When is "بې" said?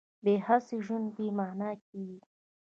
0.23-0.33, 1.15-1.27